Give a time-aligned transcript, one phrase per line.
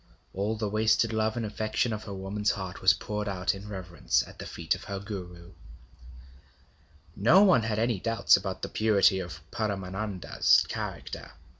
[0.33, 4.27] All the wasted love and affection of her woman's heart was poured out in reverence
[4.27, 5.51] at the feet of her Guru.
[7.15, 11.33] No one had any doubts about the purity of Paramananda's character.